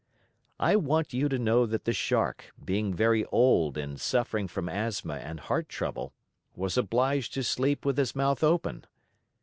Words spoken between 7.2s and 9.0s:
to sleep with his mouth open.